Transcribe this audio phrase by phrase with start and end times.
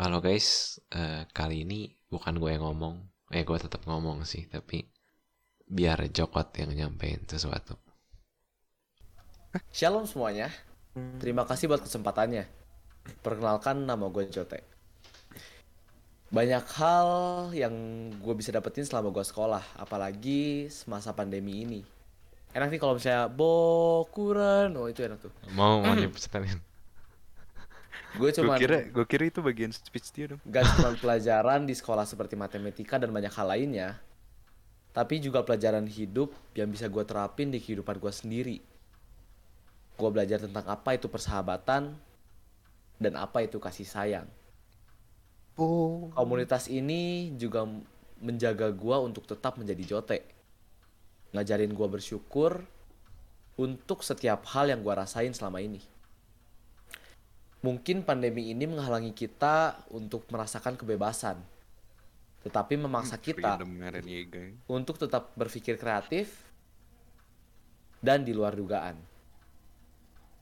[0.00, 3.04] Halo guys, eh, kali ini bukan gue yang ngomong,
[3.36, 4.88] eh gue tetap ngomong sih, tapi
[5.68, 7.76] biar Jokot yang nyampein sesuatu.
[9.68, 10.48] Shalom semuanya.
[11.20, 12.48] Terima kasih buat kesempatannya.
[13.20, 14.64] Perkenalkan nama gue Jote.
[16.32, 17.08] Banyak hal
[17.52, 17.76] yang
[18.24, 21.84] gue bisa dapetin selama gue sekolah, apalagi semasa pandemi ini.
[22.56, 25.32] Enak nih kalau misalnya bokuran, oh itu enak tuh.
[25.52, 26.69] Mau mau dipesenin?
[28.14, 30.40] Gue Gue cuma kira, gue kira itu bagian speech dia dong.
[30.44, 34.02] gak cuma pelajaran di sekolah seperti matematika dan banyak hal lainnya,
[34.90, 38.58] tapi juga pelajaran hidup yang bisa gue terapin di kehidupan gue sendiri.
[39.94, 41.94] Gue belajar tentang apa itu persahabatan
[42.98, 44.28] dan apa itu kasih sayang.
[45.60, 46.10] Oh.
[46.16, 47.68] Komunitas ini juga
[48.20, 50.20] menjaga gue untuk tetap menjadi jote.
[51.32, 52.64] Ngajarin gue bersyukur
[53.60, 55.84] untuk setiap hal yang gue rasain selama ini.
[57.60, 61.36] Mungkin pandemi ini menghalangi kita untuk merasakan kebebasan.
[62.40, 64.44] Tetapi memaksa kita Freedom ngaran Yega.
[64.64, 66.40] untuk tetap berpikir kreatif
[68.00, 68.96] dan di luar dugaan.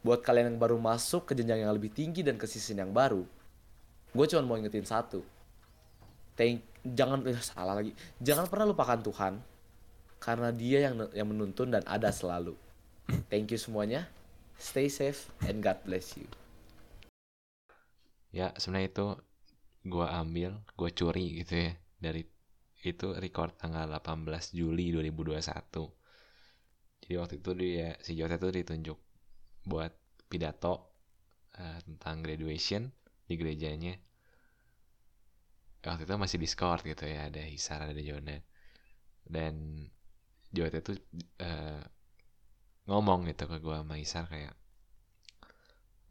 [0.00, 3.22] Buat kalian yang baru masuk ke jenjang yang lebih tinggi dan ke season yang baru,
[4.16, 5.20] gue cuma mau ingetin satu.
[6.32, 7.92] Thank, jangan eh, salah lagi.
[8.24, 9.36] Jangan pernah lupakan Tuhan
[10.16, 12.56] karena Dia yang yang menuntun dan ada selalu.
[13.28, 14.08] Thank you semuanya.
[14.56, 16.24] Stay safe and God bless you.
[18.32, 19.06] Ya sebenarnya itu
[19.84, 22.22] gue ambil, gue curi gitu ya dari
[22.82, 25.92] itu record tanggal 18 Juli 2021.
[27.02, 28.98] Jadi waktu itu dia si Jota tuh ditunjuk
[29.66, 29.92] buat
[30.26, 30.96] pidato
[31.58, 32.90] eh, tentang graduation
[33.26, 33.94] di gerejanya.
[35.82, 38.38] Waktu itu masih Discord gitu ya, ada Hisar, ada Jona.
[39.22, 39.86] Dan
[40.50, 40.96] Jota tuh
[41.42, 41.82] eh,
[42.86, 44.54] ngomong gitu ke gue sama Hisar kayak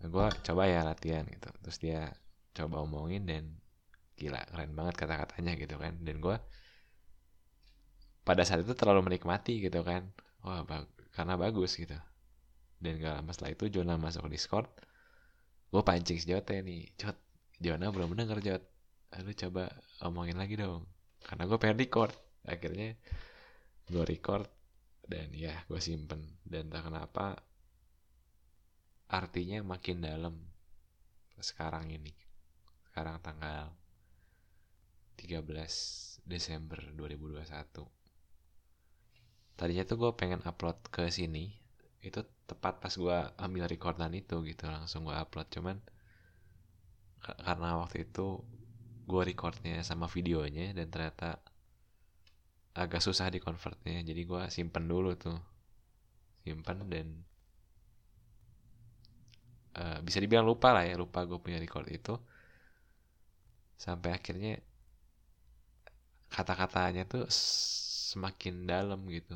[0.10, 1.50] gue coba ya latihan gitu.
[1.62, 2.00] Terus dia
[2.58, 3.44] coba omongin dan
[4.18, 5.94] gila keren banget kata-katanya gitu kan.
[6.02, 6.38] Dan gue
[8.22, 10.10] pada saat itu terlalu menikmati gitu kan.
[10.46, 11.98] Wah ba- karena bagus gitu.
[12.82, 14.66] Dan gak lama setelah itu Jona masuk Discord.
[15.70, 17.18] Gue pancing si Jota nih Jot
[17.62, 18.64] Jona belum denger Jot.
[19.22, 19.70] Lu coba
[20.02, 20.88] omongin lagi dong.
[21.22, 22.14] Karena gue pengen record.
[22.48, 22.98] Akhirnya
[23.86, 24.50] gue record
[25.06, 26.42] dan ya gue simpen.
[26.42, 27.38] Dan tak kenapa
[29.20, 30.36] artinya makin dalam
[31.50, 32.14] sekarang ini.
[32.88, 33.64] Sekarang tanggal
[35.20, 35.76] 13
[36.34, 37.86] Desember 2021
[39.60, 41.46] tadinya tuh gue pengen upload ke sini
[42.08, 42.20] itu
[42.50, 45.48] tepat pas gue ambil recordan itu gitu langsung gue upload.
[45.54, 45.78] Cuman
[47.24, 48.28] ka- karena waktu itu
[49.10, 51.30] gue recordnya sama videonya dan ternyata
[52.84, 55.40] agak susah di convertnya jadi gue simpen dulu tuh.
[56.44, 57.08] Simpen dan
[59.76, 62.16] eh, bisa dibilang lupa lah ya lupa gue punya record itu.
[63.78, 64.62] Sampai akhirnya
[66.32, 69.36] kata-katanya tuh semakin dalam gitu.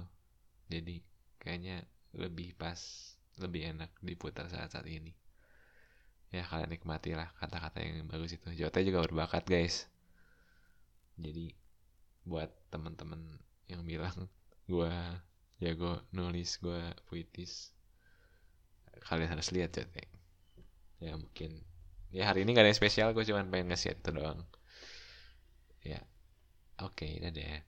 [0.71, 1.03] Jadi
[1.41, 1.83] kayaknya
[2.15, 2.79] lebih pas
[3.39, 5.11] lebih enak diputar saat-saat ini.
[6.31, 8.47] Ya kalian nikmati lah kata-kata yang bagus itu.
[8.55, 9.87] Jota juga berbakat guys.
[11.15, 11.55] Jadi
[12.27, 13.39] buat temen-temen
[13.71, 14.15] yang bilang
[14.71, 14.91] gua
[15.61, 17.71] jago nulis gua puitis
[19.05, 20.14] kalian harus lihat Jota
[20.99, 21.63] ya mungkin.
[22.15, 24.39] Ya hari ini gak ada yang spesial gue cuma pengen nge-share itu doang.
[25.85, 26.01] Ya
[26.81, 27.61] oke dadah